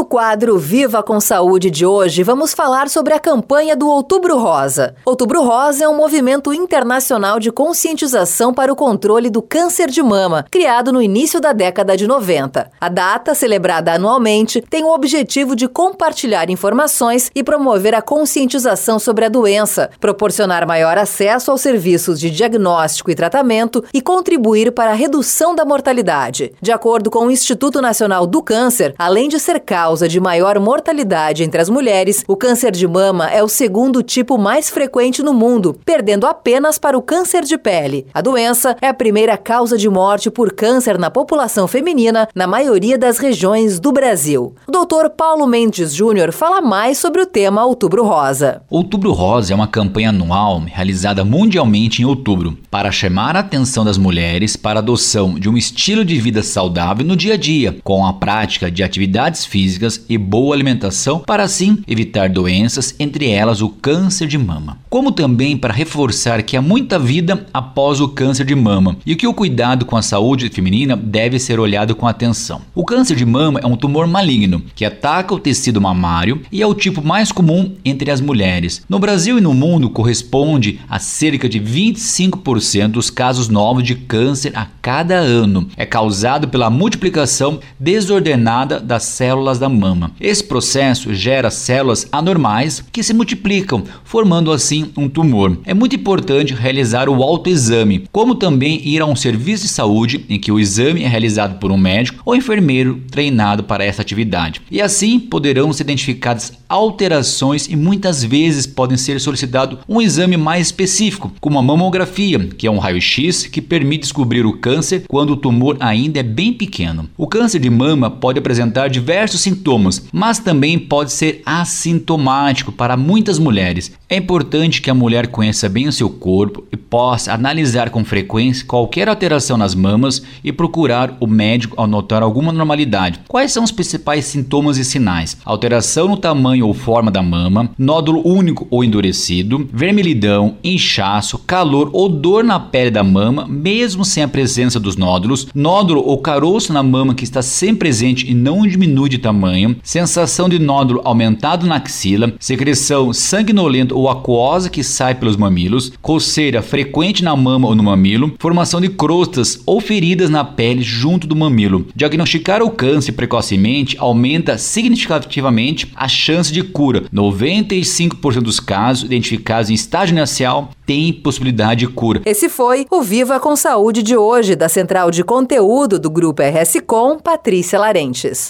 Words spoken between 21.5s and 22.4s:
aos serviços de